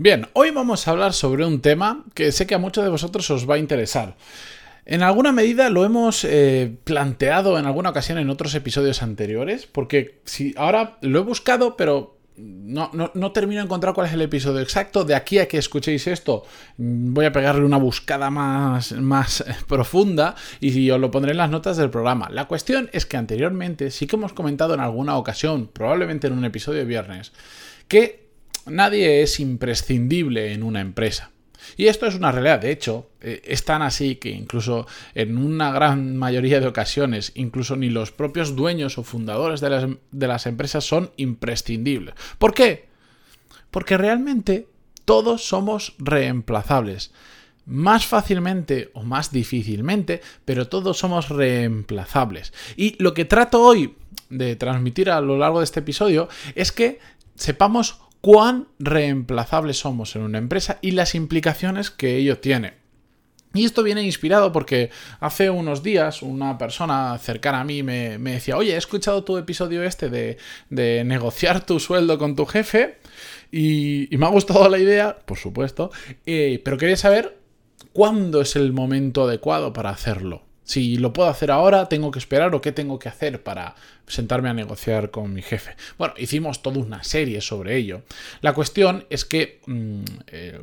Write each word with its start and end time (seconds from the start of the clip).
Bien, 0.00 0.28
hoy 0.32 0.52
vamos 0.52 0.86
a 0.86 0.92
hablar 0.92 1.12
sobre 1.12 1.44
un 1.44 1.60
tema 1.60 2.04
que 2.14 2.30
sé 2.30 2.46
que 2.46 2.54
a 2.54 2.58
muchos 2.58 2.84
de 2.84 2.90
vosotros 2.90 3.28
os 3.32 3.50
va 3.50 3.56
a 3.56 3.58
interesar. 3.58 4.14
En 4.86 5.02
alguna 5.02 5.32
medida 5.32 5.70
lo 5.70 5.84
hemos 5.84 6.22
eh, 6.22 6.72
planteado 6.84 7.58
en 7.58 7.66
alguna 7.66 7.90
ocasión 7.90 8.16
en 8.18 8.30
otros 8.30 8.54
episodios 8.54 9.02
anteriores, 9.02 9.66
porque 9.66 10.20
si 10.24 10.54
ahora 10.56 10.98
lo 11.00 11.18
he 11.18 11.22
buscado, 11.22 11.76
pero 11.76 12.16
no, 12.36 12.92
no, 12.92 13.32
termino 13.32 13.60
de 13.60 13.64
encontrar 13.64 13.92
cuál 13.92 14.06
es 14.06 14.12
el 14.12 14.22
episodio 14.22 14.60
exacto. 14.60 15.02
De 15.02 15.16
aquí 15.16 15.40
a 15.40 15.48
que 15.48 15.58
escuchéis 15.58 16.06
esto, 16.06 16.44
mm, 16.76 17.12
voy 17.12 17.24
a 17.24 17.32
pegarle 17.32 17.64
una 17.64 17.78
buscada 17.78 18.30
más, 18.30 18.92
más 18.92 19.44
profunda 19.66 20.36
y 20.60 20.88
os 20.92 21.00
lo 21.00 21.10
pondré 21.10 21.32
en 21.32 21.38
las 21.38 21.50
notas 21.50 21.76
del 21.76 21.90
programa. 21.90 22.28
La 22.30 22.46
cuestión 22.46 22.88
es 22.92 23.04
que 23.04 23.16
anteriormente 23.16 23.90
sí 23.90 24.06
que 24.06 24.14
hemos 24.14 24.32
comentado 24.32 24.74
en 24.74 24.80
alguna 24.80 25.16
ocasión, 25.16 25.66
probablemente 25.66 26.28
en 26.28 26.34
un 26.34 26.44
episodio 26.44 26.78
de 26.78 26.84
viernes, 26.84 27.32
que 27.88 28.27
nadie 28.70 29.22
es 29.22 29.40
imprescindible 29.40 30.52
en 30.52 30.62
una 30.62 30.80
empresa. 30.80 31.30
Y 31.76 31.86
esto 31.86 32.06
es 32.06 32.14
una 32.14 32.32
realidad, 32.32 32.60
de 32.60 32.70
hecho, 32.70 33.10
eh, 33.20 33.42
es 33.44 33.64
tan 33.64 33.82
así 33.82 34.16
que 34.16 34.30
incluso 34.30 34.86
en 35.14 35.38
una 35.38 35.70
gran 35.72 36.16
mayoría 36.16 36.60
de 36.60 36.66
ocasiones, 36.66 37.32
incluso 37.34 37.76
ni 37.76 37.90
los 37.90 38.10
propios 38.10 38.56
dueños 38.56 38.98
o 38.98 39.04
fundadores 39.04 39.60
de 39.60 39.70
las, 39.70 39.86
de 40.10 40.28
las 40.28 40.46
empresas 40.46 40.84
son 40.84 41.10
imprescindibles. 41.16 42.14
¿Por 42.38 42.54
qué? 42.54 42.88
Porque 43.70 43.98
realmente 43.98 44.68
todos 45.04 45.46
somos 45.46 45.94
reemplazables. 45.98 47.12
Más 47.66 48.06
fácilmente 48.06 48.90
o 48.94 49.02
más 49.02 49.30
difícilmente, 49.30 50.22
pero 50.46 50.68
todos 50.68 50.98
somos 50.98 51.28
reemplazables. 51.28 52.54
Y 52.76 53.02
lo 53.02 53.12
que 53.12 53.26
trato 53.26 53.62
hoy 53.62 53.94
de 54.30 54.56
transmitir 54.56 55.10
a 55.10 55.20
lo 55.20 55.36
largo 55.36 55.58
de 55.58 55.64
este 55.64 55.80
episodio 55.80 56.28
es 56.54 56.72
que 56.72 56.98
sepamos 57.34 58.00
cuán 58.28 58.68
reemplazables 58.78 59.78
somos 59.78 60.14
en 60.14 60.20
una 60.20 60.36
empresa 60.36 60.76
y 60.82 60.90
las 60.90 61.14
implicaciones 61.14 61.90
que 61.90 62.16
ello 62.16 62.36
tiene. 62.36 62.74
Y 63.54 63.64
esto 63.64 63.82
viene 63.82 64.02
inspirado 64.02 64.52
porque 64.52 64.90
hace 65.18 65.48
unos 65.48 65.82
días 65.82 66.20
una 66.20 66.58
persona 66.58 67.16
cercana 67.16 67.62
a 67.62 67.64
mí 67.64 67.82
me, 67.82 68.18
decía, 68.18 68.58
oye, 68.58 68.74
he 68.74 68.76
escuchado 68.76 69.24
tu 69.24 69.38
episodio 69.38 69.82
este 69.82 70.10
de, 70.10 71.04
negociar 71.06 71.64
tu 71.64 71.80
sueldo 71.80 72.18
con 72.18 72.36
tu 72.36 72.44
jefe 72.44 72.98
y, 73.50 74.10
me 74.18 74.26
ha 74.26 74.28
gustado 74.28 74.68
la 74.68 74.78
idea, 74.78 75.16
por 75.24 75.38
supuesto, 75.38 75.90
eh, 76.26 76.60
pero 76.62 76.76
quería 76.76 76.98
saber 76.98 77.38
cuándo 77.94 78.42
es 78.42 78.56
el 78.56 78.74
momento 78.74 79.24
adecuado 79.24 79.72
para 79.72 79.88
hacerlo. 79.88 80.47
Si 80.68 80.98
lo 80.98 81.14
puedo 81.14 81.30
hacer 81.30 81.50
ahora, 81.50 81.88
tengo 81.88 82.10
que 82.10 82.18
esperar 82.18 82.54
o 82.54 82.60
qué 82.60 82.72
tengo 82.72 82.98
que 82.98 83.08
hacer 83.08 83.42
para 83.42 83.74
sentarme 84.06 84.50
a 84.50 84.52
negociar 84.52 85.10
con 85.10 85.32
mi 85.32 85.40
jefe. 85.40 85.74
Bueno, 85.96 86.12
hicimos 86.18 86.60
toda 86.60 86.78
una 86.78 87.02
serie 87.04 87.40
sobre 87.40 87.76
ello. 87.76 88.02
La 88.42 88.52
cuestión 88.52 89.06
es 89.08 89.24
que 89.24 89.62
mm, 89.64 90.02
eh, 90.26 90.60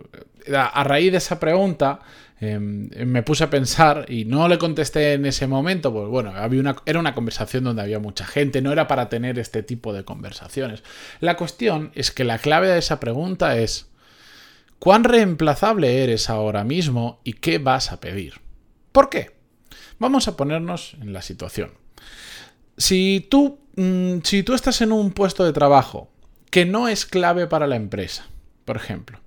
a 0.56 0.84
raíz 0.84 1.12
de 1.12 1.18
esa 1.18 1.40
pregunta 1.40 2.02
em, 2.40 2.88
me 3.04 3.24
puse 3.24 3.46
a 3.46 3.50
pensar 3.50 4.06
y 4.08 4.26
no 4.26 4.48
le 4.48 4.60
contesté 4.60 5.14
en 5.14 5.26
ese 5.26 5.48
momento, 5.48 5.92
pues 5.92 6.08
bueno, 6.08 6.34
había 6.36 6.60
una, 6.60 6.76
era 6.86 7.00
una 7.00 7.16
conversación 7.16 7.64
donde 7.64 7.82
había 7.82 7.98
mucha 7.98 8.28
gente, 8.28 8.62
no 8.62 8.72
era 8.72 8.88
para 8.88 9.10
tener 9.10 9.40
este 9.40 9.64
tipo 9.64 9.92
de 9.92 10.04
conversaciones. 10.04 10.84
La 11.20 11.36
cuestión 11.36 11.92
es 11.96 12.12
que 12.12 12.26
la 12.26 12.38
clave 12.38 12.68
de 12.68 12.78
esa 12.78 13.00
pregunta 13.00 13.58
es, 13.58 13.88
¿cuán 14.78 15.04
reemplazable 15.04 16.04
eres 16.04 16.30
ahora 16.30 16.64
mismo 16.64 17.22
y 17.24 17.34
qué 17.34 17.58
vas 17.58 17.92
a 17.92 18.00
pedir? 18.00 18.36
¿Por 18.92 19.10
qué? 19.10 19.35
Vamos 20.00 20.28
a 20.28 20.36
ponernos 20.36 20.96
en 21.02 21.14
la 21.14 21.22
situación. 21.22 21.72
Si 22.78 23.26
tú, 23.30 23.60
mm, 23.76 24.18
si 24.24 24.44
tú 24.44 24.54
estás 24.54 24.82
en 24.82 24.92
un 24.92 25.12
puesto 25.12 25.44
de 25.46 25.54
trabajo 25.54 26.10
que 26.50 26.66
no 26.66 26.88
es 26.88 27.06
clave 27.06 27.48
para 27.48 27.68
la 27.68 27.76
empresa, 27.76 28.28
por 28.66 28.78
ejemplo, 28.78 29.20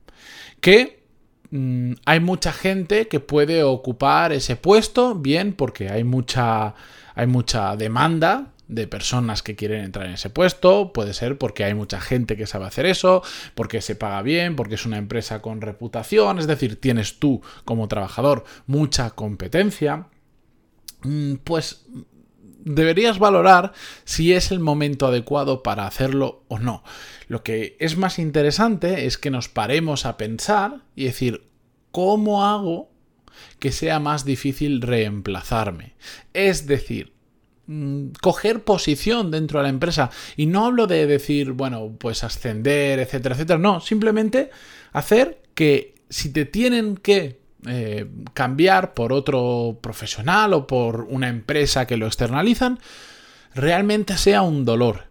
que 0.61 1.03
mm, 1.51 1.93
hay 2.05 2.21
mucha 2.21 2.53
gente 2.53 3.09
que 3.09 3.21
puede 3.21 3.63
ocupar 3.63 4.33
ese 4.33 4.57
puesto, 4.57 5.15
bien, 5.15 5.53
porque 5.55 5.89
hay 5.89 6.05
mucha, 6.05 6.75
hay 7.15 7.27
mucha 7.27 7.77
demanda 7.77 8.53
de 8.69 8.87
personas 8.87 9.43
que 9.43 9.57
quieren 9.57 9.83
entrar 9.83 10.07
en 10.07 10.15
ese 10.15 10.31
puesto, 10.31 10.93
puede 10.93 11.15
ser 11.15 11.39
porque 11.39 11.65
hay 11.65 11.75
mucha 11.75 12.01
gente 12.01 12.37
que 12.37 12.47
sabe 12.47 12.67
hacer 12.67 12.87
eso, 12.87 13.23
porque 13.55 13.81
se 13.81 13.97
paga 13.97 14.23
bien, 14.23 14.57
porque 14.57 14.75
es 14.75 14.87
una 14.87 14.99
empresa 14.99 15.41
con 15.41 15.61
reputación, 15.61 16.39
es 16.39 16.47
decir, 16.47 16.79
tienes 16.79 17.19
tú 17.19 17.41
como 17.65 17.89
trabajador 17.89 18.45
mucha 18.67 19.11
competencia. 19.11 20.07
Mm, 21.03 21.35
pues 21.45 21.87
deberías 22.75 23.19
valorar 23.19 23.73
si 24.05 24.33
es 24.33 24.51
el 24.51 24.61
momento 24.61 25.07
adecuado 25.07 25.63
para 25.63 25.87
hacerlo 25.87 26.45
o 26.49 26.59
no. 26.59 26.83
Lo 27.29 27.43
que 27.43 27.77
es 27.81 27.97
más 27.97 28.19
interesante 28.19 29.07
es 29.07 29.19
que 29.19 29.31
nos 29.31 29.49
paremos 29.49 30.07
a 30.07 30.17
pensar 30.17 30.83
y 30.95 31.05
decir, 31.05 31.49
¿cómo 31.91 32.45
hago 32.45 32.91
que 33.59 33.73
sea 33.73 34.01
más 34.01 34.25
difícil 34.25 34.83
reemplazarme? 34.83 35.95
Es 36.35 36.67
decir, 36.67 37.13
mm, 37.67 38.09
coger 38.21 38.65
posición 38.65 39.31
dentro 39.31 39.61
de 39.61 39.65
la 39.65 39.71
empresa. 39.71 40.11
Y 40.37 40.47
no 40.47 40.67
hablo 40.67 40.87
de 40.87 41.07
decir, 41.07 41.53
bueno, 41.53 41.97
pues 41.99 42.25
ascender, 42.25 42.99
etcétera, 42.99 43.35
etcétera. 43.35 43.59
No, 43.59 43.81
simplemente 43.81 44.51
hacer 44.93 45.43
que 45.55 45.95
si 46.09 46.33
te 46.33 46.45
tienen 46.45 46.97
que 46.97 47.41
eh, 47.69 48.07
cambiar 48.35 48.95
por 48.95 49.13
otro 49.13 49.79
profesional 49.81 50.55
o 50.55 50.67
por 50.67 51.03
una 51.03 51.29
empresa 51.29 51.87
que 51.87 51.97
lo 51.97 52.07
externalizan, 52.07 52.79
realmente 53.55 54.17
sea 54.19 54.43
un 54.43 54.65
dolor. 54.65 55.05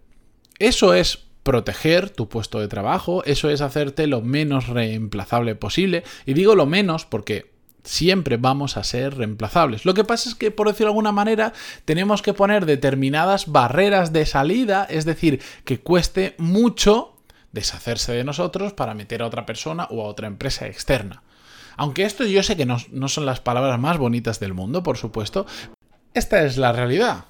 Eso 0.59 0.93
es 0.93 1.19
proteger 1.43 2.09
tu 2.09 2.27
puesto 2.27 2.59
de 2.59 2.67
trabajo, 2.67 3.23
eso 3.23 3.49
es 3.49 3.61
hacerte 3.61 4.07
lo 4.07 4.21
menos 4.21 4.67
reemplazable 4.67 5.55
posible. 5.55 6.03
Y 6.25 6.33
digo 6.33 6.55
lo 6.55 6.65
menos 6.65 7.05
porque 7.05 7.51
siempre 7.87 8.37
vamos 8.37 8.75
a 8.75 8.83
ser 8.83 9.15
reemplazables. 9.15 9.85
Lo 9.85 9.93
que 9.93 10.03
pasa 10.03 10.29
es 10.29 10.35
que, 10.35 10.51
por 10.51 10.67
decirlo 10.67 10.87
de 10.87 10.91
alguna 10.91 11.11
manera, 11.13 11.53
tenemos 11.85 12.21
que 12.21 12.33
poner 12.33 12.65
determinadas 12.65 13.47
barreras 13.47 14.11
de 14.11 14.25
salida, 14.25 14.85
es 14.89 15.05
decir, 15.05 15.41
que 15.63 15.79
cueste 15.79 16.35
mucho 16.37 17.15
deshacerse 17.53 18.11
de 18.11 18.23
nosotros 18.23 18.73
para 18.73 18.93
meter 18.93 19.21
a 19.21 19.27
otra 19.27 19.45
persona 19.45 19.87
o 19.89 20.01
a 20.01 20.07
otra 20.07 20.27
empresa 20.27 20.67
externa. 20.67 21.23
Aunque 21.77 22.03
esto 22.03 22.25
yo 22.25 22.43
sé 22.43 22.57
que 22.57 22.65
no, 22.65 22.79
son 23.07 23.25
las 23.25 23.39
palabras 23.39 23.79
más 23.79 23.97
bonitas 23.97 24.39
del 24.39 24.53
mundo, 24.53 24.83
por 24.83 24.97
supuesto, 24.97 25.45
esta 26.13 26.43
es 26.43 26.57
la 26.57 26.73
realidad. 26.73 27.25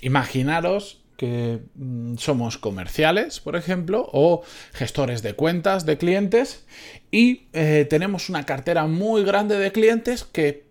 Imaginaros 0.00 1.02
que 1.16 1.60
mm, 1.74 2.16
somos 2.16 2.58
comerciales, 2.58 3.40
por 3.40 3.56
ejemplo, 3.56 4.08
o 4.12 4.42
gestores 4.72 5.22
de 5.22 5.34
cuentas 5.34 5.86
de 5.86 5.98
clientes 5.98 6.64
y 7.10 7.46
eh, 7.52 7.86
tenemos 7.88 8.28
una 8.28 8.44
cartera 8.44 8.86
muy 8.86 9.24
grande 9.24 9.58
de 9.58 9.72
clientes 9.72 10.24
que 10.24 10.66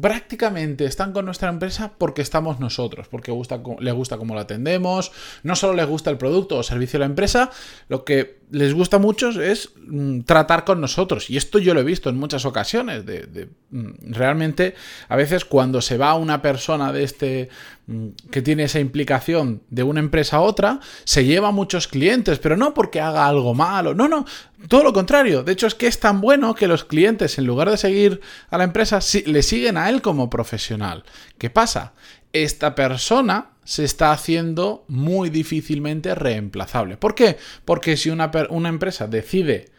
prácticamente 0.00 0.84
están 0.84 1.12
con 1.12 1.24
nuestra 1.24 1.48
empresa 1.48 1.92
porque 1.98 2.22
estamos 2.22 2.60
nosotros, 2.60 3.08
porque 3.08 3.32
les 3.80 3.94
gusta 3.94 4.18
cómo 4.18 4.34
la 4.34 4.42
atendemos, 4.42 5.12
no 5.42 5.56
solo 5.56 5.74
les 5.74 5.86
gusta 5.86 6.10
el 6.10 6.18
producto 6.18 6.56
o 6.56 6.62
servicio 6.62 6.98
de 6.98 7.00
la 7.00 7.06
empresa, 7.10 7.50
lo 7.88 8.04
que 8.04 8.38
les 8.50 8.74
gusta 8.74 8.98
mucho 8.98 9.30
es 9.40 9.70
mm, 9.76 10.20
tratar 10.20 10.64
con 10.64 10.80
nosotros. 10.80 11.30
Y 11.30 11.36
esto 11.36 11.58
yo 11.58 11.74
lo 11.74 11.80
he 11.80 11.84
visto 11.84 12.08
en 12.10 12.16
muchas 12.16 12.44
ocasiones. 12.44 13.04
De, 13.04 13.48
mm, 13.70 14.12
realmente, 14.12 14.74
a 15.08 15.16
veces 15.16 15.44
cuando 15.44 15.80
se 15.80 15.98
va 15.98 16.14
una 16.14 16.42
persona 16.42 16.92
de 16.92 17.02
este 17.02 17.48
mm, 17.86 18.08
que 18.30 18.42
tiene 18.42 18.64
esa 18.64 18.78
implicación 18.78 19.62
de 19.70 19.82
una 19.82 20.00
empresa 20.00 20.36
a 20.36 20.40
otra, 20.40 20.80
se 21.04 21.24
lleva 21.24 21.50
muchos 21.50 21.88
clientes, 21.88 22.38
pero 22.38 22.56
no 22.56 22.72
porque 22.74 23.00
haga 23.00 23.26
algo 23.26 23.54
malo. 23.54 23.94
No, 23.94 24.08
no. 24.08 24.24
Todo 24.68 24.84
lo 24.84 24.92
contrario. 24.92 25.42
De 25.42 25.52
hecho, 25.52 25.66
es 25.66 25.74
que 25.74 25.86
es 25.86 25.98
tan 25.98 26.20
bueno 26.20 26.54
que 26.54 26.68
los 26.68 26.84
clientes, 26.84 27.38
en 27.38 27.46
lugar 27.46 27.70
de 27.70 27.76
seguir 27.76 28.20
a 28.50 28.58
la 28.58 28.64
empresa, 28.64 29.00
le 29.26 29.42
siguen 29.42 29.76
a 29.76 29.88
él 29.90 30.02
como 30.02 30.30
profesional. 30.30 31.04
¿Qué 31.38 31.50
pasa? 31.50 31.94
Esta 32.32 32.74
persona 32.74 33.55
se 33.66 33.84
está 33.84 34.12
haciendo 34.12 34.84
muy 34.86 35.28
difícilmente 35.28 36.14
reemplazable. 36.14 36.96
¿Por 36.96 37.16
qué? 37.16 37.36
Porque 37.64 37.96
si 37.96 38.10
una, 38.10 38.30
empresa 38.68 39.08
decide, 39.08 39.70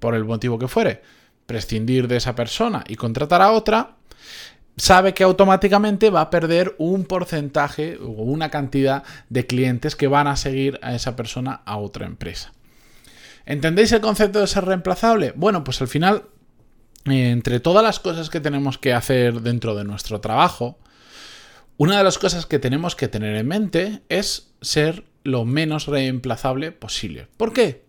por 0.00 0.14
el 0.14 0.24
motivo 0.24 0.58
que 0.58 0.66
fuere, 0.66 1.02
prescindir 1.44 2.08
de 2.08 2.16
esa 2.16 2.34
persona 2.34 2.84
y 2.88 2.96
contratar 2.96 3.42
a 3.42 3.52
otra, 3.52 3.96
sabe 4.78 5.12
que 5.12 5.24
automáticamente 5.24 6.08
va 6.08 6.22
a 6.22 6.30
perder 6.30 6.74
un 6.78 7.04
porcentaje 7.04 7.98
o 7.98 8.08
una 8.08 8.48
cantidad 8.50 9.04
de 9.28 9.46
clientes 9.46 9.94
que 9.94 10.08
van 10.08 10.26
a 10.26 10.36
seguir 10.36 10.80
a 10.82 10.94
esa 10.94 11.14
persona 11.14 11.60
a 11.66 11.76
otra 11.76 12.06
empresa. 12.06 12.54
¿Entendéis 13.44 13.92
el 13.92 14.00
concepto 14.00 14.40
de 14.40 14.46
ser 14.46 14.64
reemplazable? 14.64 15.34
Bueno, 15.36 15.64
pues 15.64 15.82
al 15.82 15.88
final, 15.88 16.24
eh, 17.04 17.28
entre 17.28 17.60
todas 17.60 17.84
las 17.84 18.00
cosas 18.00 18.30
que 18.30 18.40
tenemos 18.40 18.78
que 18.78 18.94
hacer 18.94 19.42
dentro 19.42 19.74
de 19.74 19.84
nuestro 19.84 20.22
trabajo, 20.22 20.78
una 21.76 21.98
de 21.98 22.04
las 22.04 22.18
cosas 22.18 22.46
que 22.46 22.58
tenemos 22.58 22.96
que 22.96 23.08
tener 23.08 23.36
en 23.36 23.48
mente 23.48 24.02
es 24.08 24.52
ser 24.60 25.04
lo 25.24 25.44
menos 25.44 25.86
reemplazable 25.86 26.72
posible. 26.72 27.28
¿Por 27.36 27.52
qué? 27.52 27.83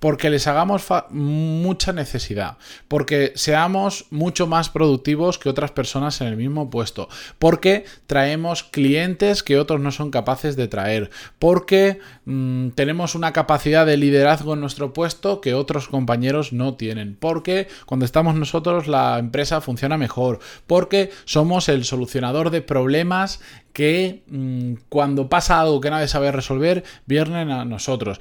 Porque 0.00 0.30
les 0.30 0.46
hagamos 0.46 0.86
mucha 1.10 1.92
necesidad, 1.92 2.58
porque 2.88 3.32
seamos 3.34 4.06
mucho 4.10 4.46
más 4.46 4.68
productivos 4.68 5.38
que 5.38 5.48
otras 5.48 5.72
personas 5.72 6.20
en 6.20 6.28
el 6.28 6.36
mismo 6.36 6.70
puesto, 6.70 7.08
porque 7.38 7.84
traemos 8.06 8.62
clientes 8.62 9.42
que 9.42 9.58
otros 9.58 9.80
no 9.80 9.90
son 9.90 10.10
capaces 10.10 10.56
de 10.56 10.68
traer, 10.68 11.10
porque 11.38 12.00
mm, 12.24 12.70
tenemos 12.70 13.14
una 13.14 13.32
capacidad 13.32 13.86
de 13.86 13.96
liderazgo 13.96 14.54
en 14.54 14.60
nuestro 14.60 14.92
puesto 14.92 15.40
que 15.40 15.54
otros 15.54 15.88
compañeros 15.88 16.52
no 16.52 16.74
tienen, 16.74 17.16
porque 17.18 17.68
cuando 17.86 18.04
estamos 18.04 18.34
nosotros 18.34 18.86
la 18.86 19.18
empresa 19.18 19.60
funciona 19.60 19.96
mejor, 19.96 20.38
porque 20.66 21.10
somos 21.24 21.68
el 21.68 21.84
solucionador 21.84 22.50
de 22.50 22.62
problemas 22.62 23.40
que 23.72 24.22
mm, 24.28 24.74
cuando 24.88 25.28
pasa 25.28 25.60
algo 25.60 25.80
que 25.80 25.90
nadie 25.90 26.08
sabe 26.08 26.32
resolver, 26.32 26.84
vienen 27.06 27.50
a 27.50 27.64
nosotros 27.64 28.18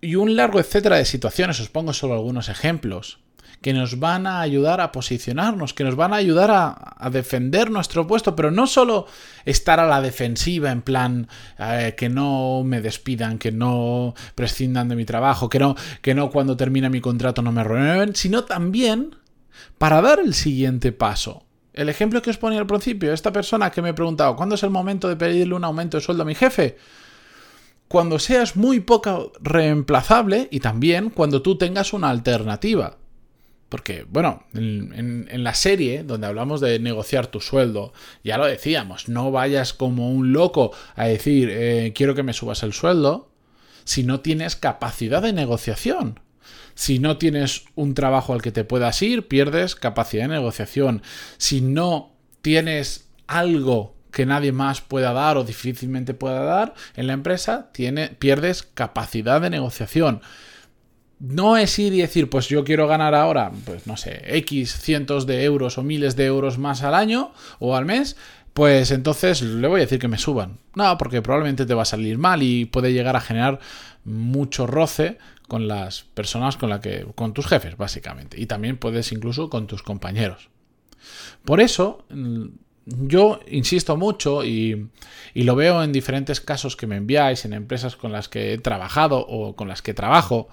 y 0.00 0.16
un 0.16 0.36
largo 0.36 0.60
etcétera 0.60 0.96
de 0.96 1.04
situaciones, 1.04 1.60
os 1.60 1.68
pongo 1.68 1.92
solo 1.92 2.14
algunos 2.14 2.48
ejemplos, 2.48 3.20
que 3.60 3.74
nos 3.74 3.98
van 3.98 4.26
a 4.26 4.40
ayudar 4.40 4.80
a 4.80 4.90
posicionarnos, 4.90 5.74
que 5.74 5.84
nos 5.84 5.94
van 5.94 6.14
a 6.14 6.16
ayudar 6.16 6.50
a, 6.50 7.10
defender 7.10 7.70
nuestro 7.70 8.06
puesto, 8.06 8.34
pero 8.34 8.50
no 8.50 8.66
solo 8.66 9.06
estar 9.44 9.80
a 9.80 9.86
la 9.86 10.00
defensiva 10.00 10.70
en 10.70 10.82
plan 10.82 11.28
que 11.96 12.08
no 12.08 12.62
me 12.64 12.80
despidan, 12.80 13.38
que 13.38 13.52
no 13.52 14.14
prescindan 14.34 14.88
de 14.88 14.96
mi 14.96 15.04
trabajo, 15.04 15.48
que 15.48 15.58
no, 15.58 15.76
que 16.00 16.14
no 16.14 16.30
cuando 16.30 16.56
termina 16.56 16.88
mi 16.88 17.00
contrato 17.00 17.42
no 17.42 17.52
me 17.52 17.64
renueven, 17.64 18.14
sino 18.14 18.44
también 18.44 19.16
para 19.76 20.00
dar 20.00 20.20
el 20.20 20.34
siguiente 20.34 20.92
paso. 20.92 21.44
El 21.72 21.88
ejemplo 21.88 22.22
que 22.22 22.30
os 22.30 22.38
ponía 22.38 22.58
al 22.58 22.66
principio, 22.66 23.12
esta 23.12 23.32
persona 23.32 23.70
que 23.70 23.82
me 23.82 23.90
ha 23.90 23.94
preguntado, 23.94 24.36
¿cuándo 24.36 24.54
es 24.54 24.62
el 24.62 24.70
momento 24.70 25.08
de 25.08 25.16
pedirle 25.16 25.54
un 25.54 25.64
aumento 25.64 25.96
de 25.96 26.02
sueldo 26.02 26.22
a 26.22 26.26
mi 26.26 26.34
jefe? 26.34 26.76
Cuando 27.90 28.20
seas 28.20 28.54
muy 28.54 28.78
poco 28.78 29.32
reemplazable 29.40 30.46
y 30.52 30.60
también 30.60 31.10
cuando 31.10 31.42
tú 31.42 31.58
tengas 31.58 31.92
una 31.92 32.08
alternativa. 32.08 32.98
Porque, 33.68 34.06
bueno, 34.08 34.44
en, 34.54 35.26
la 35.42 35.54
serie 35.54 36.04
donde 36.04 36.28
hablamos 36.28 36.60
de 36.60 36.78
negociar 36.78 37.26
tu 37.26 37.40
sueldo, 37.40 37.92
ya 38.22 38.38
lo 38.38 38.46
decíamos, 38.46 39.08
no 39.08 39.32
vayas 39.32 39.72
como 39.72 40.12
un 40.12 40.32
loco 40.32 40.70
a 40.94 41.06
decir, 41.06 41.48
eh, 41.50 41.92
quiero 41.92 42.14
que 42.14 42.22
me 42.22 42.32
subas 42.32 42.62
el 42.62 42.74
sueldo, 42.74 43.32
si 43.82 44.04
no 44.04 44.20
tienes 44.20 44.54
capacidad 44.54 45.20
de 45.20 45.32
negociación. 45.32 46.20
Si 46.76 47.00
no 47.00 47.16
tienes 47.16 47.64
un 47.74 47.94
trabajo 47.94 48.32
al 48.32 48.40
que 48.40 48.52
te 48.52 48.62
puedas 48.62 49.02
ir, 49.02 49.26
pierdes 49.26 49.74
capacidad 49.74 50.28
de 50.28 50.36
negociación. 50.36 51.02
Si 51.38 51.60
no 51.60 52.12
tienes 52.40 53.08
algo 53.26 53.96
que 54.12 54.26
nadie 54.26 54.52
más 54.52 54.80
pueda 54.80 55.12
dar 55.12 55.36
o 55.36 55.44
difícilmente 55.44 56.14
pueda 56.14 56.42
dar 56.42 56.74
en 56.96 57.06
la 57.06 57.12
empresa, 57.12 57.70
tiene, 57.72 58.08
pierdes 58.08 58.62
capacidad 58.62 59.40
de 59.40 59.50
negociación. 59.50 60.20
No 61.18 61.58
es 61.58 61.78
ir 61.78 61.92
y 61.92 62.00
decir, 62.00 62.30
pues 62.30 62.48
yo 62.48 62.64
quiero 62.64 62.88
ganar 62.88 63.14
ahora, 63.14 63.52
pues 63.66 63.86
no 63.86 63.96
sé, 63.96 64.22
X 64.38 64.80
cientos 64.80 65.26
de 65.26 65.44
euros 65.44 65.76
o 65.76 65.82
miles 65.82 66.16
de 66.16 66.24
euros 66.24 66.56
más 66.58 66.82
al 66.82 66.94
año 66.94 67.32
o 67.58 67.76
al 67.76 67.84
mes, 67.84 68.16
pues 68.54 68.90
entonces 68.90 69.42
le 69.42 69.68
voy 69.68 69.80
a 69.80 69.84
decir 69.84 69.98
que 69.98 70.08
me 70.08 70.18
suban. 70.18 70.58
No, 70.74 70.96
porque 70.98 71.22
probablemente 71.22 71.66
te 71.66 71.74
va 71.74 71.82
a 71.82 71.86
salir 71.86 72.18
mal 72.18 72.42
y 72.42 72.64
puede 72.64 72.92
llegar 72.92 73.16
a 73.16 73.20
generar 73.20 73.60
mucho 74.04 74.66
roce 74.66 75.18
con 75.46 75.68
las 75.68 76.02
personas 76.02 76.56
con 76.56 76.70
las 76.70 76.80
que 76.80 77.06
con 77.16 77.34
tus 77.34 77.48
jefes 77.48 77.76
básicamente 77.76 78.40
y 78.40 78.46
también 78.46 78.76
puedes 78.76 79.10
incluso 79.12 79.50
con 79.50 79.66
tus 79.66 79.82
compañeros. 79.82 80.48
Por 81.44 81.60
eso 81.60 82.04
yo 82.98 83.40
insisto 83.48 83.96
mucho 83.96 84.44
y, 84.44 84.88
lo 85.34 85.56
veo 85.56 85.82
en 85.82 85.92
diferentes 85.92 86.40
casos 86.40 86.76
que 86.76 86.86
me 86.86 86.96
enviáis, 86.96 87.44
en 87.44 87.52
empresas 87.52 87.96
con 87.96 88.12
las 88.12 88.28
que 88.28 88.54
he 88.54 88.58
trabajado 88.58 89.18
o 89.26 89.56
con 89.56 89.68
las 89.68 89.82
que 89.82 89.94
trabajo, 89.94 90.48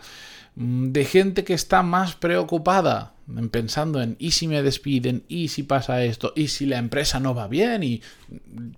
mm, 0.56 0.92
de 0.92 1.06
gente 1.06 1.44
que 1.44 1.54
está 1.54 1.84
más 1.84 2.16
preocupada 2.16 3.17
pensando 3.52 4.02
en 4.02 4.16
y 4.20 4.32
si 4.32 4.48
me 4.48 4.64
despiden, 4.64 5.24
y 5.28 5.50
si 5.50 5.64
pasa 5.64 6.04
esto, 6.04 6.32
y 6.36 6.48
si 6.48 6.66
la 6.66 6.78
empresa 6.78 7.20
no 7.20 7.36
va 7.36 7.48
bien, 7.48 7.84
y 7.84 8.02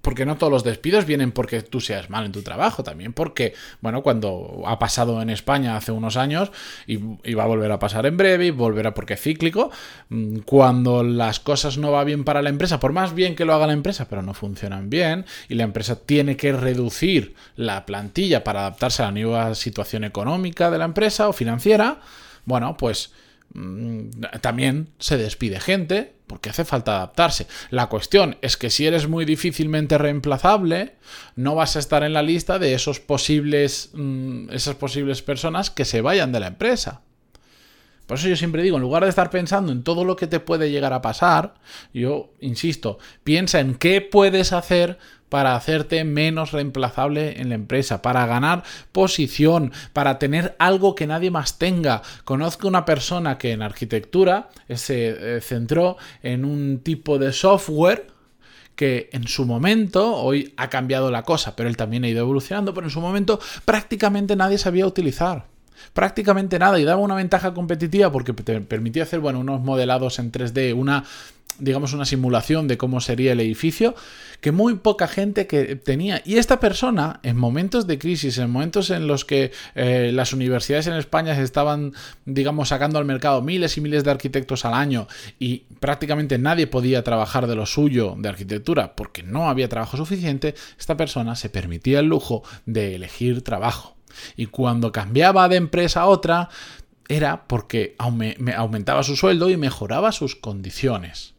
porque 0.02 0.26
no 0.26 0.38
todos 0.38 0.52
los 0.52 0.64
despidos 0.64 1.06
vienen 1.06 1.32
porque 1.32 1.62
tú 1.62 1.80
seas 1.82 2.10
mal 2.10 2.26
en 2.26 2.32
tu 2.32 2.42
trabajo, 2.42 2.84
también 2.84 3.14
porque, 3.14 3.54
bueno, 3.82 4.02
cuando 4.02 4.64
ha 4.66 4.80
pasado 4.80 5.22
en 5.22 5.30
España 5.30 5.78
hace 5.78 5.92
unos 5.92 6.18
años 6.18 6.52
y, 6.88 6.98
va 6.98 7.44
a 7.44 7.48
volver 7.48 7.72
a 7.72 7.80
pasar 7.80 8.06
en 8.08 8.18
breve 8.18 8.48
y 8.48 8.52
volverá 8.52 8.94
porque 8.94 9.14
es 9.14 9.22
cíclico, 9.22 9.72
mm, 10.10 10.40
cuando 10.40 11.04
las 11.04 11.40
cosas 11.40 11.78
no 11.78 11.92
van 11.92 12.08
bien 12.08 12.24
para 12.24 12.42
la 12.42 12.50
empresa, 12.50 12.80
por 12.80 12.92
más 12.92 13.14
bien 13.14 13.36
que 13.36 13.46
lo 13.46 13.54
haga 13.54 13.68
la 13.68 13.74
empresa, 13.74 14.08
pero 14.10 14.24
no 14.24 14.34
funcionan 14.34 14.90
bien, 14.90 15.26
y 15.48 15.56
la 15.56 15.64
empresa 15.64 15.96
tiene 15.96 16.38
que 16.38 16.54
reducir 16.54 17.36
la 17.56 17.86
plantilla 17.86 18.44
para 18.44 18.62
adaptarse 18.62 19.04
a 19.04 19.08
la 19.08 19.12
nueva 19.12 19.54
situación 19.54 20.04
económica 20.04 20.72
de 20.72 20.80
la 20.80 20.86
empresa 20.86 21.30
o 21.30 21.34
financiera, 21.34 22.02
bueno, 22.46 22.76
pues 22.78 23.12
también 24.42 24.90
se 25.00 25.18
despide 25.18 25.60
gente 25.60 26.14
porque 26.28 26.50
hace 26.50 26.64
falta 26.64 26.98
adaptarse. 26.98 27.48
La 27.72 27.88
cuestión 27.88 28.38
es 28.42 28.56
que 28.56 28.70
si 28.70 28.86
eres 28.86 29.08
muy 29.08 29.26
difícilmente 29.26 29.98
reemplazable, 29.98 30.96
no 31.36 31.56
vas 31.56 31.76
a 31.76 31.80
estar 31.80 32.04
en 32.04 32.14
la 32.14 32.22
lista 32.22 32.60
de 32.60 32.76
esos 32.76 33.00
posibles, 33.00 33.90
mm, 33.94 34.52
esas 34.52 34.76
posibles 34.76 35.24
personas 35.24 35.72
que 35.72 35.86
se 35.86 36.02
vayan 36.02 36.32
de 36.32 36.40
la 36.40 36.48
empresa. 36.48 37.02
Por 38.06 38.18
eso 38.18 38.28
yo 38.28 38.36
siempre 38.36 38.64
digo, 38.64 38.78
en 38.78 38.82
lugar 38.82 39.04
de 39.04 39.10
estar 39.10 39.30
pensando 39.30 39.72
en 39.72 39.84
todo 39.84 40.04
lo 40.04 40.16
que 40.16 40.26
te 40.26 40.40
puede 40.40 40.72
llegar 40.72 40.94
a 40.94 41.02
pasar, 41.02 41.56
yo 41.94 42.34
insisto, 42.40 42.98
piensa 43.24 43.60
en 43.60 43.76
qué 43.76 44.02
puedes 44.02 44.52
hacer 44.52 44.98
para 45.30 45.56
hacerte 45.56 46.04
menos 46.04 46.52
reemplazable 46.52 47.40
en 47.40 47.50
la 47.50 47.56
empresa, 47.56 48.02
para 48.02 48.26
ganar 48.26 48.64
posición, 48.92 49.72
para 49.94 50.20
tener 50.20 50.56
algo 50.60 50.96
que 50.96 51.08
nadie 51.08 51.32
más 51.32 51.58
tenga. 51.58 52.02
Conozco 52.26 52.68
una 52.68 52.86
persona 52.86 53.38
que 53.38 53.52
en 53.52 53.62
arquitectura 53.62 54.50
se 54.74 55.38
eh, 55.38 55.42
centró 55.42 55.98
en 56.24 56.46
un 56.46 56.80
tipo 56.80 57.18
de 57.18 57.32
software 57.32 58.08
que 58.76 59.10
en 59.12 59.28
su 59.28 59.46
momento, 59.46 60.16
hoy 60.16 60.54
ha 60.56 60.70
cambiado 60.70 61.12
la 61.12 61.24
cosa, 61.24 61.54
pero 61.56 61.68
él 61.68 61.76
también 61.76 62.06
ha 62.06 62.08
ido 62.08 62.22
evolucionando, 62.22 62.74
pero 62.74 62.88
en 62.88 62.92
su 62.92 63.02
momento 63.02 63.40
prácticamente 63.66 64.38
nadie 64.38 64.58
sabía 64.58 64.88
utilizar 64.88 65.46
prácticamente 65.94 66.60
nada 66.60 66.80
y 66.80 66.84
daba 66.84 67.02
una 67.02 67.16
ventaja 67.16 67.54
competitiva 67.54 68.12
porque 68.12 68.34
te 68.34 68.62
permitía 68.62 69.04
hacer 69.04 69.20
bueno, 69.20 69.40
unos 69.40 69.62
modelados 69.62 70.20
en 70.20 70.32
3D, 70.32 70.74
una 70.76 71.04
digamos 71.60 71.94
una 71.94 72.06
simulación 72.06 72.68
de 72.68 72.78
cómo 72.78 73.02
sería 73.02 73.32
el 73.32 73.40
edificio 73.40 73.96
que 74.42 74.52
muy 74.52 74.76
poca 74.76 75.08
gente 75.08 75.48
que 75.48 75.76
tenía 75.76 76.22
y 76.26 76.38
esta 76.38 76.60
persona 76.60 77.20
en 77.24 77.38
momentos 77.38 77.88
de 77.88 78.00
crisis 78.00 78.38
en 78.38 78.50
momentos 78.50 78.90
en 78.90 79.08
los 79.08 79.26
que 79.26 79.52
eh, 79.76 80.12
las 80.14 80.34
universidades 80.34 80.88
en 80.88 80.94
España 80.94 81.36
se 81.36 81.44
estaban 81.44 81.94
digamos 82.26 82.70
sacando 82.70 83.00
al 83.00 83.06
mercado 83.06 83.42
miles 83.42 83.78
y 83.78 83.82
miles 83.82 84.04
de 84.04 84.12
arquitectos 84.12 84.66
al 84.66 84.74
año 84.74 85.08
y 85.40 85.64
prácticamente 85.80 86.38
nadie 86.38 86.68
podía 86.68 87.04
trabajar 87.04 87.48
de 87.48 87.56
lo 87.56 87.66
suyo 87.66 88.16
de 88.18 88.30
arquitectura 88.30 88.96
porque 88.96 89.24
no 89.24 89.50
había 89.50 89.70
trabajo 89.70 89.98
suficiente 89.98 90.56
esta 90.80 90.98
persona 90.98 91.36
se 91.36 91.50
permitía 91.50 92.00
el 92.00 92.08
lujo 92.08 92.44
de 92.66 92.96
elegir 92.96 93.44
trabajo 93.44 94.00
y 94.36 94.48
cuando 94.48 94.92
cambiaba 94.92 95.48
de 95.50 95.58
empresa 95.58 96.02
a 96.02 96.08
otra, 96.08 96.50
era 97.08 97.48
porque 97.48 97.96
aumentaba 97.98 99.04
su 99.04 99.16
sueldo 99.16 99.50
y 99.50 99.58
mejoraba 99.58 100.12
sus 100.12 100.36
condiciones. 100.36 101.34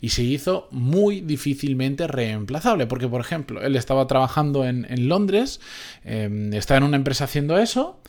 Y 0.00 0.10
se 0.10 0.22
hizo 0.22 0.68
muy 0.70 1.20
difícilmente 1.20 2.06
reemplazable, 2.06 2.86
porque 2.86 3.08
por 3.08 3.20
ejemplo, 3.20 3.60
él 3.60 3.76
estaba 3.76 4.06
trabajando 4.06 4.64
en, 4.64 5.08
Londres, 5.08 5.60
em, 6.04 6.52
estaba 6.54 6.78
en 6.78 6.84
una 6.84 6.96
empresa 6.96 7.24
haciendo 7.24 7.58
eso, 7.58 8.00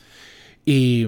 y, 0.64 1.06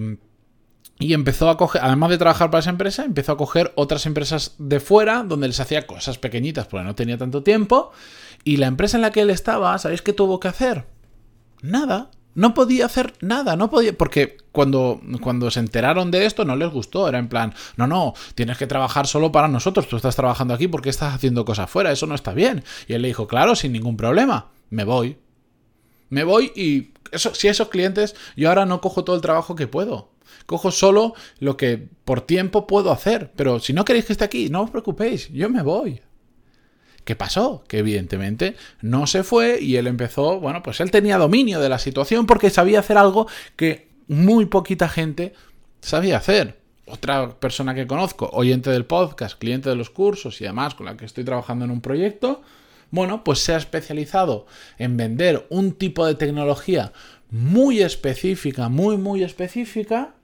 y 0.98 1.14
empezó 1.14 1.48
a 1.48 1.56
coger, 1.56 1.82
además 1.82 2.10
de 2.10 2.18
trabajar 2.18 2.50
para 2.50 2.60
esa 2.60 2.70
empresa, 2.70 3.04
empezó 3.04 3.32
a 3.32 3.36
coger 3.36 3.72
otras 3.76 4.06
empresas 4.06 4.54
de 4.58 4.80
fuera, 4.80 5.22
donde 5.22 5.48
les 5.48 5.60
hacía 5.60 5.86
cosas 5.86 6.18
pequeñitas, 6.18 6.66
porque 6.66 6.84
no 6.84 6.94
tenía 6.94 7.18
tanto 7.18 7.42
tiempo, 7.42 7.92
y 8.44 8.58
la 8.58 8.66
empresa 8.66 8.96
en 8.98 9.02
la 9.02 9.10
que 9.10 9.22
él 9.22 9.30
estaba, 9.30 9.76
¿sabéis 9.78 10.02
qué 10.02 10.12
tuvo 10.12 10.38
que 10.38 10.48
hacer? 10.48 10.86
Nada, 11.62 12.10
no 12.34 12.54
podía 12.54 12.86
hacer 12.86 13.14
nada, 13.20 13.56
no 13.56 13.70
podía, 13.70 13.96
porque 13.96 14.36
cuando, 14.52 15.00
cuando 15.20 15.50
se 15.50 15.60
enteraron 15.60 16.10
de 16.10 16.26
esto 16.26 16.44
no 16.44 16.56
les 16.56 16.70
gustó, 16.70 17.08
era 17.08 17.18
en 17.18 17.28
plan, 17.28 17.54
no, 17.76 17.86
no, 17.86 18.14
tienes 18.34 18.58
que 18.58 18.66
trabajar 18.66 19.06
solo 19.06 19.32
para 19.32 19.48
nosotros, 19.48 19.88
tú 19.88 19.96
estás 19.96 20.16
trabajando 20.16 20.54
aquí 20.54 20.68
porque 20.68 20.90
estás 20.90 21.14
haciendo 21.14 21.44
cosas 21.44 21.70
fuera, 21.70 21.92
eso 21.92 22.06
no 22.06 22.14
está 22.14 22.32
bien. 22.32 22.64
Y 22.88 22.94
él 22.94 23.02
le 23.02 23.08
dijo, 23.08 23.26
claro, 23.26 23.54
sin 23.56 23.72
ningún 23.72 23.96
problema, 23.96 24.48
me 24.70 24.84
voy. 24.84 25.18
Me 26.10 26.24
voy 26.24 26.52
y 26.54 26.92
eso, 27.12 27.34
si 27.34 27.48
esos 27.48 27.68
clientes, 27.68 28.14
yo 28.36 28.48
ahora 28.48 28.66
no 28.66 28.80
cojo 28.80 29.04
todo 29.04 29.16
el 29.16 29.22
trabajo 29.22 29.54
que 29.54 29.66
puedo. 29.66 30.10
Cojo 30.46 30.70
solo 30.70 31.14
lo 31.38 31.56
que 31.56 31.88
por 32.04 32.20
tiempo 32.20 32.66
puedo 32.66 32.92
hacer. 32.92 33.32
Pero 33.36 33.60
si 33.60 33.72
no 33.72 33.84
queréis 33.84 34.04
que 34.04 34.12
esté 34.12 34.24
aquí, 34.24 34.50
no 34.50 34.62
os 34.62 34.70
preocupéis, 34.70 35.28
yo 35.32 35.48
me 35.48 35.62
voy. 35.62 36.00
¿Qué 37.04 37.16
pasó? 37.16 37.64
Que 37.68 37.78
evidentemente 37.78 38.56
no 38.80 39.06
se 39.06 39.22
fue 39.22 39.60
y 39.60 39.76
él 39.76 39.86
empezó, 39.86 40.40
bueno, 40.40 40.62
pues 40.62 40.80
él 40.80 40.90
tenía 40.90 41.18
dominio 41.18 41.60
de 41.60 41.68
la 41.68 41.78
situación 41.78 42.26
porque 42.26 42.50
sabía 42.50 42.80
hacer 42.80 42.96
algo 42.96 43.26
que 43.56 43.88
muy 44.08 44.46
poquita 44.46 44.88
gente 44.88 45.34
sabía 45.80 46.16
hacer. 46.16 46.58
Otra 46.86 47.38
persona 47.40 47.74
que 47.74 47.86
conozco, 47.86 48.28
oyente 48.32 48.70
del 48.70 48.84
podcast, 48.84 49.38
cliente 49.38 49.70
de 49.70 49.76
los 49.76 49.90
cursos 49.90 50.40
y 50.40 50.44
además 50.44 50.74
con 50.74 50.86
la 50.86 50.96
que 50.96 51.04
estoy 51.04 51.24
trabajando 51.24 51.64
en 51.64 51.70
un 51.70 51.80
proyecto, 51.80 52.42
bueno, 52.90 53.24
pues 53.24 53.40
se 53.40 53.54
ha 53.54 53.56
especializado 53.56 54.46
en 54.78 54.96
vender 54.96 55.46
un 55.50 55.72
tipo 55.72 56.06
de 56.06 56.14
tecnología 56.14 56.92
muy 57.30 57.80
específica, 57.82 58.68
muy, 58.68 58.96
muy 58.96 59.24
específica, 59.24 60.14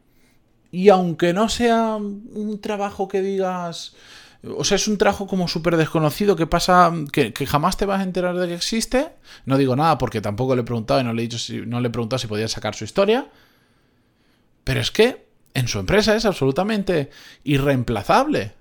y 0.70 0.88
aunque 0.90 1.32
no 1.32 1.49
sea 1.49 1.96
un 1.96 2.60
trabajo 2.60 3.08
que 3.08 3.22
digas, 3.22 3.96
o 4.42 4.64
sea, 4.64 4.76
es 4.76 4.88
un 4.88 4.97
trabajo 4.97 5.26
como 5.26 5.49
súper 5.49 5.76
desconocido 5.76 6.35
que 6.35 6.47
pasa, 6.47 6.92
que, 7.12 7.32
jamás 7.47 7.76
te 7.76 7.85
vas 7.85 8.00
a 8.00 8.04
enterar 8.04 8.37
de 8.37 8.49
que 8.49 8.54
existe. 8.54 9.11
No 9.44 9.59
digo 9.59 9.76
nada 9.76 9.99
porque 9.99 10.20
tampoco 10.20 10.54
le 10.54 10.62
he 10.62 10.64
preguntado 10.64 11.00
y 11.00 11.04
no 11.04 11.12
le 11.12 11.23
he, 11.23 11.25
dicho 11.25 11.38
si, 11.38 11.59
no 11.66 11.80
le 11.80 11.88
he 11.88 11.90
preguntado 11.90 12.18
si 12.18 12.26
podía 12.26 12.49
sacar 12.49 12.75
su 12.75 12.85
historia. 12.85 13.28
Pero 14.64 14.80
es 14.80 14.90
que 14.90 15.26
en 15.52 15.68
su 15.68 15.78
empresa 15.78 16.16
es 16.16 16.25
absolutamente 16.25 17.11
irreemplazable. 17.44 18.54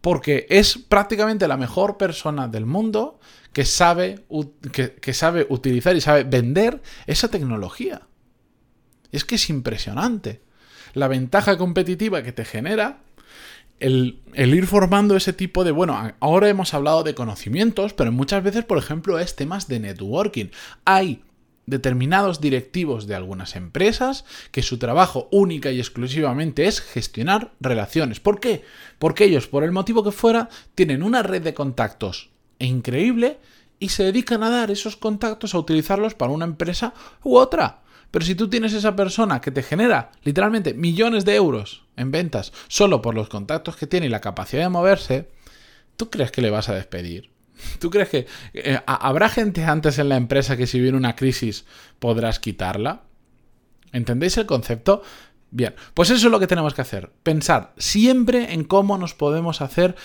Porque 0.00 0.46
es 0.50 0.78
prácticamente 0.78 1.48
la 1.48 1.56
mejor 1.56 1.96
persona 1.96 2.46
del 2.46 2.66
mundo 2.66 3.18
que 3.52 3.64
sabe, 3.64 4.24
que, 4.72 5.14
sabe 5.14 5.46
utilizar 5.48 5.96
y 5.96 6.00
sabe 6.00 6.24
vender 6.24 6.82
esa 7.06 7.28
tecnología. 7.28 8.02
Es 9.12 9.24
que 9.24 9.36
es 9.36 9.48
impresionante. 9.48 10.42
La 10.92 11.08
ventaja 11.08 11.56
competitiva 11.56 12.22
que 12.22 12.32
te 12.32 12.44
genera 12.44 12.98
el, 13.80 14.20
ir 14.34 14.66
formando 14.66 15.16
ese 15.16 15.32
tipo 15.32 15.64
de, 15.64 15.70
bueno, 15.70 16.14
ahora 16.20 16.48
hemos 16.48 16.74
hablado 16.74 17.02
de 17.02 17.14
conocimientos, 17.14 17.92
pero 17.92 18.12
muchas 18.12 18.42
veces, 18.42 18.64
por 18.64 18.78
ejemplo, 18.78 19.18
es 19.18 19.36
temas 19.36 19.68
de 19.68 19.80
networking. 19.80 20.46
Hay 20.84 21.22
determinados 21.66 22.40
directivos 22.40 23.06
de 23.06 23.14
algunas 23.14 23.56
empresas 23.56 24.24
que 24.50 24.62
su 24.62 24.78
trabajo 24.78 25.28
única 25.32 25.70
y 25.70 25.78
exclusivamente 25.78 26.66
es 26.66 26.80
gestionar 26.80 27.52
relaciones. 27.60 28.20
¿Por 28.20 28.40
qué? 28.40 28.64
Porque 28.98 29.24
ellos, 29.24 29.46
por 29.48 29.64
el 29.64 29.72
motivo 29.72 30.04
que 30.04 30.12
fuera, 30.12 30.48
tienen 30.74 31.02
una 31.02 31.22
red 31.22 31.42
de 31.42 31.54
contactos 31.54 32.30
increíble 32.58 33.38
y 33.78 33.88
se 33.88 34.04
dedican 34.04 34.42
a 34.42 34.50
dar 34.50 34.70
esos 34.70 34.96
contactos 34.96 35.54
a 35.54 35.58
utilizarlos 35.58 36.14
para 36.14 36.32
una 36.32 36.44
empresa 36.44 36.94
u 37.22 37.36
otra. 37.36 37.83
Pero 38.14 38.26
si 38.26 38.36
tú 38.36 38.48
tienes 38.48 38.72
esa 38.74 38.94
persona 38.94 39.40
que 39.40 39.50
te 39.50 39.64
genera 39.64 40.12
literalmente 40.22 40.72
millones 40.72 41.24
de 41.24 41.34
euros 41.34 41.82
en 41.96 42.12
ventas 42.12 42.52
solo 42.68 43.02
por 43.02 43.16
los 43.16 43.28
contactos 43.28 43.74
que 43.74 43.88
tiene 43.88 44.06
y 44.06 44.08
la 44.08 44.20
capacidad 44.20 44.62
de 44.62 44.68
moverse, 44.68 45.32
¿tú 45.96 46.10
crees 46.10 46.30
que 46.30 46.40
le 46.40 46.50
vas 46.50 46.68
a 46.68 46.76
despedir? 46.76 47.32
¿Tú 47.80 47.90
crees 47.90 48.08
que 48.10 48.26
eh, 48.52 48.78
habrá 48.86 49.28
gente 49.28 49.64
antes 49.64 49.98
en 49.98 50.08
la 50.08 50.16
empresa 50.16 50.56
que 50.56 50.68
si 50.68 50.78
viene 50.78 50.96
una 50.96 51.16
crisis 51.16 51.64
podrás 51.98 52.38
quitarla? 52.38 53.02
¿Entendéis 53.90 54.36
el 54.36 54.46
concepto? 54.46 55.02
Bien, 55.50 55.74
pues 55.94 56.10
eso 56.10 56.26
es 56.26 56.30
lo 56.30 56.38
que 56.38 56.46
tenemos 56.46 56.72
que 56.72 56.82
hacer. 56.82 57.10
Pensar 57.24 57.74
siempre 57.78 58.52
en 58.52 58.62
cómo 58.62 58.96
nos 58.96 59.14
podemos 59.14 59.60
hacer 59.60 59.96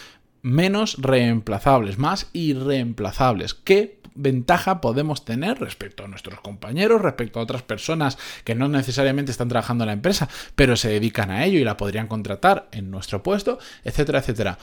menos 0.41 0.97
reemplazables, 0.99 1.99
más 1.99 2.31
irreemplazables. 2.33 3.53
¿Qué 3.53 3.98
ventaja 4.15 4.81
podemos 4.81 5.25
tener 5.25 5.59
respecto 5.59 6.03
a 6.03 6.07
nuestros 6.07 6.41
compañeros, 6.41 7.01
respecto 7.01 7.39
a 7.39 7.43
otras 7.43 7.61
personas 7.61 8.17
que 8.43 8.55
no 8.55 8.67
necesariamente 8.67 9.31
están 9.31 9.49
trabajando 9.49 9.83
en 9.83 9.87
la 9.87 9.93
empresa, 9.93 10.29
pero 10.55 10.75
se 10.75 10.89
dedican 10.89 11.31
a 11.31 11.45
ello 11.45 11.59
y 11.59 11.63
la 11.63 11.77
podrían 11.77 12.07
contratar 12.07 12.67
en 12.71 12.91
nuestro 12.91 13.23
puesto, 13.23 13.59
etcétera, 13.83 14.19
etcétera? 14.19 14.57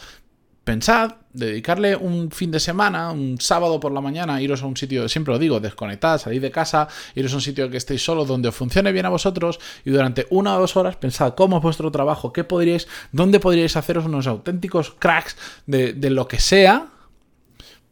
Pensad, 0.67 1.13
dedicarle 1.33 1.95
un 1.95 2.33
fin 2.33 2.51
de 2.51 2.59
semana, 2.59 3.13
un 3.13 3.41
sábado 3.41 3.79
por 3.79 3.93
la 3.93 4.01
mañana, 4.01 4.43
iros 4.43 4.65
a 4.65 4.67
un 4.67 4.77
sitio, 4.77 5.09
siempre 5.09 5.33
lo 5.33 5.39
digo, 5.39 5.61
desconectad, 5.61 6.19
salir 6.19 6.43
de 6.43 6.51
casa, 6.51 6.89
iros 7.15 7.33
a 7.33 7.37
un 7.37 7.41
sitio 7.41 7.71
que 7.71 7.77
estéis 7.77 8.05
solos, 8.05 8.27
donde 8.27 8.49
os 8.49 8.57
funcione 8.57 8.91
bien 8.91 9.07
a 9.07 9.11
vosotros, 9.11 9.61
y 9.85 9.91
durante 9.91 10.27
una 10.31 10.57
o 10.57 10.61
dos 10.61 10.77
horas 10.77 10.97
pensad 10.97 11.35
cómo 11.35 11.59
es 11.59 11.63
vuestro 11.63 11.93
trabajo, 11.93 12.33
qué 12.33 12.43
podríais, 12.43 12.89
dónde 13.13 13.39
podríais 13.39 13.77
haceros 13.77 14.07
unos 14.07 14.27
auténticos 14.27 14.91
cracks 14.99 15.37
de, 15.67 15.93
de 15.93 16.11
lo 16.11 16.27
que 16.27 16.41
sea 16.41 16.89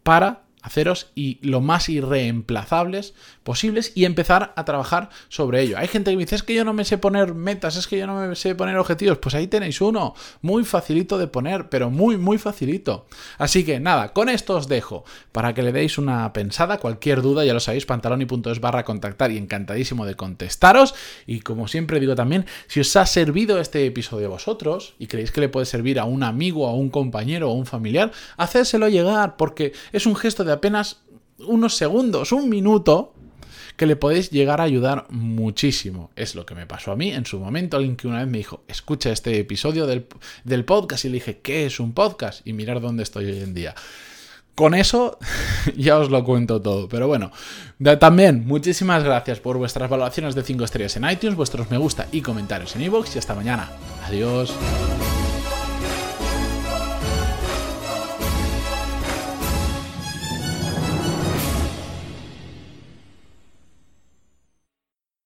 para 0.02 0.43
haceros 0.64 1.11
y 1.14 1.38
lo 1.42 1.61
más 1.61 1.90
irreemplazables 1.90 3.12
posibles 3.44 3.92
y 3.94 4.06
empezar 4.06 4.52
a 4.56 4.64
trabajar 4.64 5.10
sobre 5.28 5.60
ello. 5.60 5.78
Hay 5.78 5.86
gente 5.86 6.10
que 6.10 6.16
me 6.16 6.24
dice, 6.24 6.34
es 6.34 6.42
que 6.42 6.54
yo 6.54 6.64
no 6.64 6.72
me 6.72 6.84
sé 6.84 6.98
poner 6.98 7.34
metas, 7.34 7.76
es 7.76 7.86
que 7.86 7.98
yo 7.98 8.06
no 8.06 8.16
me 8.16 8.34
sé 8.34 8.54
poner 8.54 8.76
objetivos. 8.76 9.18
Pues 9.18 9.34
ahí 9.34 9.46
tenéis 9.46 9.80
uno, 9.80 10.14
muy 10.42 10.64
facilito 10.64 11.18
de 11.18 11.28
poner, 11.28 11.68
pero 11.68 11.90
muy, 11.90 12.16
muy 12.16 12.38
facilito. 12.38 13.06
Así 13.38 13.64
que 13.64 13.78
nada, 13.78 14.12
con 14.12 14.28
esto 14.28 14.56
os 14.56 14.66
dejo 14.66 15.04
para 15.30 15.54
que 15.54 15.62
le 15.62 15.72
deis 15.72 15.98
una 15.98 16.32
pensada. 16.32 16.78
Cualquier 16.78 17.22
duda, 17.22 17.44
ya 17.44 17.54
lo 17.54 17.60
sabéis, 17.60 17.86
pantaloni.es 17.86 18.60
barra 18.60 18.84
contactar 18.84 19.30
y 19.30 19.38
encantadísimo 19.38 20.06
de 20.06 20.14
contestaros. 20.14 20.94
Y 21.26 21.40
como 21.40 21.68
siempre 21.68 22.00
digo 22.00 22.14
también, 22.14 22.46
si 22.66 22.80
os 22.80 22.96
ha 22.96 23.06
servido 23.06 23.60
este 23.60 23.84
episodio 23.86 24.26
a 24.26 24.30
vosotros 24.30 24.94
y 24.98 25.06
creéis 25.06 25.30
que 25.30 25.40
le 25.40 25.48
puede 25.48 25.66
servir 25.66 26.00
a 26.00 26.04
un 26.04 26.22
amigo, 26.22 26.66
a 26.66 26.74
un 26.74 26.88
compañero 26.88 27.50
o 27.50 27.52
a 27.52 27.56
un 27.56 27.66
familiar, 27.66 28.10
hacérselo 28.36 28.88
llegar 28.88 29.36
porque 29.36 29.72
es 29.92 30.06
un 30.06 30.16
gesto 30.16 30.44
de 30.44 30.52
apenas 30.52 31.04
unos 31.38 31.76
segundos, 31.76 32.32
un 32.32 32.48
minuto, 32.48 33.13
que 33.76 33.86
le 33.86 33.96
podéis 33.96 34.30
llegar 34.30 34.60
a 34.60 34.64
ayudar 34.64 35.06
muchísimo. 35.10 36.10
Es 36.16 36.34
lo 36.34 36.46
que 36.46 36.54
me 36.54 36.66
pasó 36.66 36.92
a 36.92 36.96
mí 36.96 37.10
en 37.10 37.26
su 37.26 37.38
momento. 37.38 37.76
Alguien 37.76 37.96
que 37.96 38.06
una 38.06 38.18
vez 38.18 38.28
me 38.28 38.38
dijo, 38.38 38.62
escucha 38.68 39.10
este 39.10 39.38
episodio 39.38 39.86
del, 39.86 40.06
del 40.44 40.64
podcast 40.64 41.04
y 41.04 41.08
le 41.08 41.14
dije, 41.14 41.40
¿qué 41.42 41.66
es 41.66 41.80
un 41.80 41.92
podcast? 41.92 42.46
Y 42.46 42.52
mirar 42.52 42.80
dónde 42.80 43.02
estoy 43.02 43.26
hoy 43.26 43.40
en 43.40 43.54
día. 43.54 43.74
Con 44.54 44.74
eso 44.74 45.18
ya 45.76 45.98
os 45.98 46.10
lo 46.10 46.24
cuento 46.24 46.60
todo. 46.60 46.88
Pero 46.88 47.08
bueno, 47.08 47.32
también 47.98 48.46
muchísimas 48.46 49.02
gracias 49.02 49.40
por 49.40 49.58
vuestras 49.58 49.90
valoraciones 49.90 50.34
de 50.34 50.42
5 50.42 50.64
estrellas 50.64 50.96
en 50.96 51.10
iTunes, 51.10 51.36
vuestros 51.36 51.70
me 51.70 51.78
gusta 51.78 52.06
y 52.12 52.20
comentarios 52.20 52.74
en 52.76 52.82
iVoox 52.82 53.16
y 53.16 53.18
hasta 53.18 53.34
mañana. 53.34 53.70
Adiós. 54.06 54.54